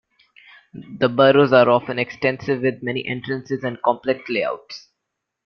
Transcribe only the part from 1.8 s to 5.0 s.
extensive with many entrances and complex layouts.